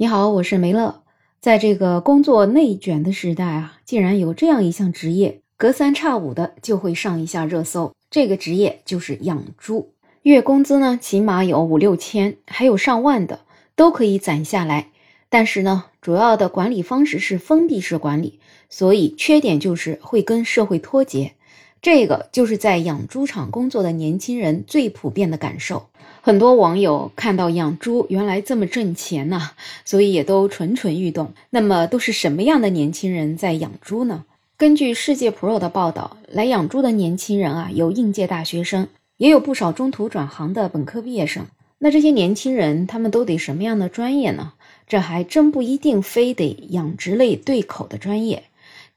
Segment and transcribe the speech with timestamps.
[0.00, 1.02] 你好，我是梅乐。
[1.40, 7.92] 在这个工作内卷的时代啊，竟然有这样一项职业，隔三差五的就会上一下热搜。
[8.08, 13.40] 这个职业就是养猪，月工资呢起码有五六千，还有上万的
[13.74, 14.92] 都可以攒下来。
[15.28, 18.38] 但是呢，主要的管理方式是封闭式管理，
[18.70, 21.32] 所以缺点就是会跟社会脱节。
[21.82, 25.88] 这个就是在养猪场工作的年轻人最普遍的感受。
[26.28, 29.52] 很多网友看到养猪原来这么挣钱呢，
[29.86, 31.32] 所以也都蠢蠢欲动。
[31.48, 34.26] 那么都是什么样的年轻人在养猪呢？
[34.58, 41.46] 根据世界 Pro 的报道，来养猪的年轻人啊，有应届大学生，也有不少中途转行的本科毕业生。
[41.78, 44.52] 那这些年轻人他们都得什么样的专业呢？
[44.86, 48.42] 这还真不一定非得养殖类对口的专业。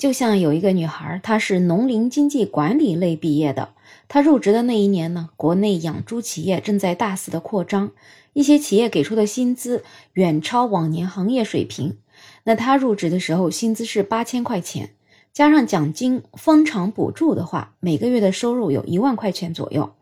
[0.00, 3.74] 就像有一个女孩，她是农林经济管理类毕业的。
[4.08, 7.90] 她入职的那一年呢，国内养猪企业正在大肆的扩张，
[8.32, 11.98] 一些企业给出的薪资远超往年行业水平。
[12.44, 14.88] 那她入职的时候，薪资是八千块钱，
[15.34, 19.92] 加上奖金、封场补助的话，每个月的收入有一万块钱左右。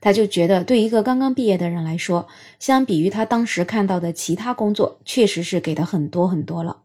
[0.00, 2.26] 她就觉得，对一个刚刚毕业的人来说，
[2.58, 6.78] 相比于她当时看到的其他工作，确实是给的很多很多了。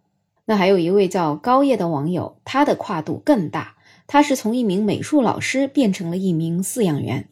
[0.49, 3.75] 那还有一位叫高叶的网友，他的跨度更大，
[4.07, 7.27] 他是从一名美术老师变成了一名饲养员。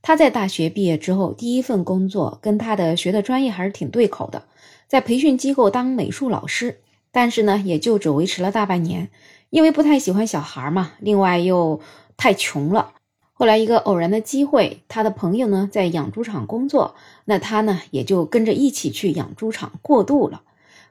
[0.00, 4.44] 他在大学毕业之后，第一份工作跟他的学的专业还是挺对口的，
[4.88, 6.80] 在培训机构当美术老师，
[7.12, 9.10] 但是呢，也就只维持了大半年，
[9.50, 11.82] 因为不太喜欢小孩嘛，另外又
[12.16, 12.92] 太穷了。
[13.34, 16.94] 后来一个偶然的机会，他的朋友呢在养猪场工作，
[17.26, 20.40] 那他呢也就跟着一起去养猪场过渡了。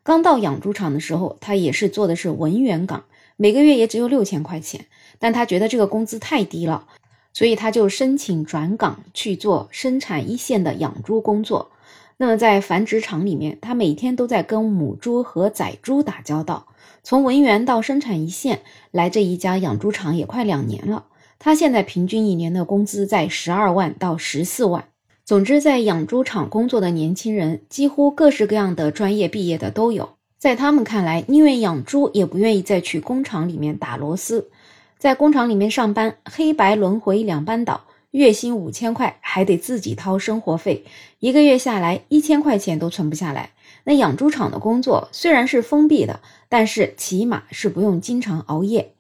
[0.04, 3.06] 刚到养猪场的时候，他也是做的是文员岗，
[3.38, 4.86] 每个月也只有六千块钱。
[5.18, 6.88] 但他觉得这个工资太低了，
[7.32, 11.72] 所以他就申请转岗去做生产一线的养猪工作。
[12.18, 16.68] 那么在繁殖场里面，他每天都在跟母猪和仔猪打交道。
[17.02, 21.06] 从文员到生产一线，来这一家养猪场也快两年了。
[21.40, 24.86] 他现在平均一年的工资在十二万到十四万。
[25.26, 30.18] 总之，在养猪场工作的年轻人，几乎各式各样的专业毕业的都有。
[30.38, 34.50] 在他们看来，宁愿养猪，也不愿意再去工厂里面打螺丝。
[34.98, 40.84] 在工厂里面上班，黑白轮回两班倒，月薪五千块，还得自己掏生活费，
[41.20, 43.52] 一个月下来一千块钱都存不下来。
[43.86, 46.20] 那养猪场的工作虽然是封闭的，
[46.50, 48.94] 但是起码是不用经常熬夜。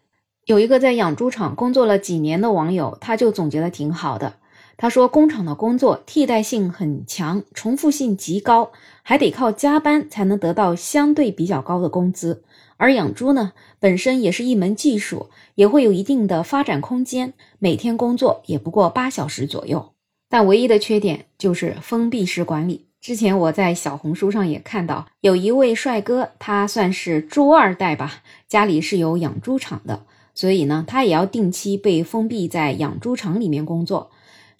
[0.45, 4.35] 有一个在养猪场工作了几年的网友，他就总结的挺好的。
[4.75, 12.43] 他说：“工厂的工作替代性很强，重复性极高，还得靠加班才能得到相对比较高的工资。
[12.77, 17.33] 而养猪呢，本身也是一门技术，也会有一定的发展空间。
[17.59, 19.91] 每天工作也不过八小时左右，
[20.27, 22.87] 但唯一的缺点就是封闭式管理。
[22.99, 30.03] 之前我在小红书上也看到有一位帅哥，他算是猪二代吧，家里是有养猪场的，
[30.33, 34.09] 所以呢，他也要定期被封闭在养猪场里面工作。”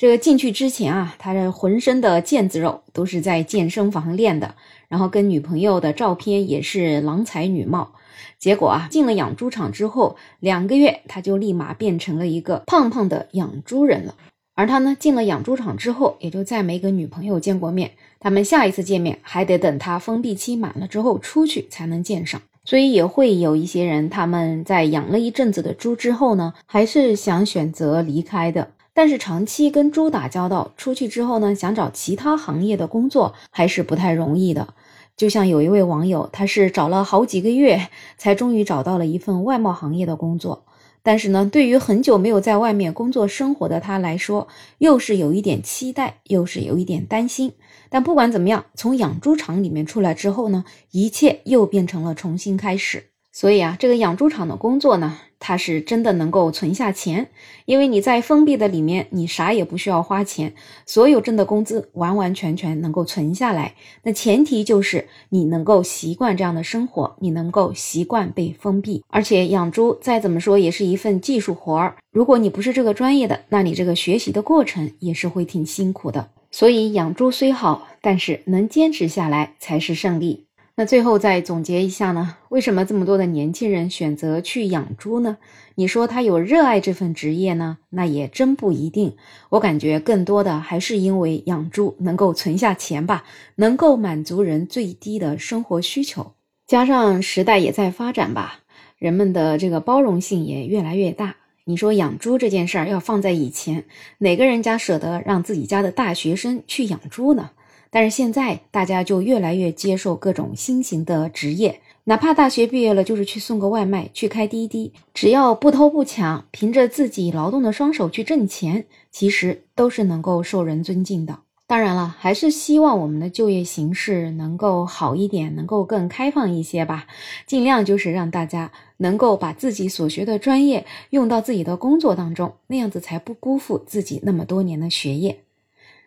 [0.03, 4.55] 这个进去之前啊，他这浑身的腱子肉都是在健身房练的，
[4.89, 7.93] 然后跟女朋友的照片也是郎才女貌。
[8.37, 14.15] 结果啊，进了养猪场之后，两个月他就立马变成了一个胖胖的养猪人了。
[14.55, 17.91] 而他呢，进了养猪场之后，也就再没跟女朋友见过面。
[18.19, 22.41] 他们下一次见面还得等他封闭期满了之后出去才能见上。
[22.65, 28.71] 所以也会有一些人，他们在养了一阵子的猪之后呢，还是想选择离开的。
[28.93, 34.73] 但是长期跟猪打交道，出去之后呢，想找其他行业的工作还是不太容易的。
[35.17, 40.65] 就像有一位网友，他是找了好几个月，才终于找到了一份外贸行业的工作。
[41.01, 47.53] 但是呢，对于很久没有在外面工作生活的他来说，又是有一点期待，又是有一点担心。
[47.89, 53.12] 但不管怎么样，从养猪场里面出来之后呢，一切又变成了重新开始。
[53.33, 57.31] 所以啊，这个养猪场的工作呢，它是真的能够存下钱，
[57.65, 60.53] 因为你在封闭的里面，你啥也不需要花钱，
[60.85, 63.73] 所有挣的工资完完全全能够存下来。
[64.03, 69.03] 那前提就是你能够习惯这样的生活，你能够习惯被封闭。
[69.07, 76.29] 而且养猪再怎么说也是一份技术活儿，如果你不是这个专业的，那你这个学习的过程也是会挺辛苦的。
[76.51, 80.45] 所以养猪虽好，但是能坚持下来才是胜利。
[80.75, 82.37] 那最后再总结一下呢？
[82.49, 85.37] 为什么这么多的年轻人选择去养猪呢？
[85.75, 87.77] 你说他有热爱这份职业呢？
[87.91, 89.15] 那也真不一定。
[89.49, 93.23] 我感觉更多的还是因为养猪能够存下钱吧，
[93.57, 96.33] 能够满足人最低的生活需求，
[96.65, 98.61] 加上时代也在发展吧，
[98.97, 101.35] 人们的这个包容性也越来越大。
[101.65, 103.85] 你说养猪这件事儿要放在以前，
[104.17, 107.51] 哪个人家舍得让自己家的大学生去养猪呢？
[107.95, 121.37] 但是现在大家就越来越接受各种新型的职业，哪怕大学毕业了，就是去送个外卖、去开滴滴，只要不偷不抢，凭着自己劳动的双手去挣钱，其实都是能够受人尊敬的。
[121.67, 127.05] 当然了，还是希望我们的就业形势能够好一点，能够更开放一些吧。
[127.45, 135.42] 尽量就是让大家能够把自己所学的专业用到自己的工作当中，那样子才不辜负自己那么多年的学业。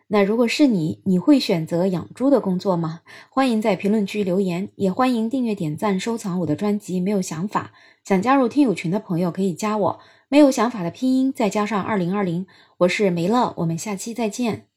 [0.09, 3.01] 那如果是你，你会选择养猪的工作吗？
[3.29, 7.01] 欢迎在评论区留言，也欢迎订阅、点赞、收藏我的专辑。
[7.01, 7.73] 没有想法，
[8.05, 9.99] 想加入听友群的朋友可以加我。
[10.29, 14.67] 没有想法的拼音再加上二零二零，我是梅乐，我们下期再见。